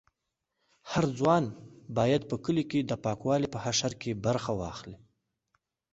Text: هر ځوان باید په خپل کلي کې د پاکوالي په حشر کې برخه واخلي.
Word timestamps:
هر 0.91 1.05
ځوان 1.17 1.43
باید 1.97 2.21
په 2.29 2.35
خپل 2.39 2.43
کلي 2.45 2.63
کې 2.71 2.79
د 2.83 2.91
پاکوالي 3.05 3.47
په 3.51 3.59
حشر 3.63 3.93
کې 4.01 4.19
برخه 4.25 4.51
واخلي. 4.61 4.97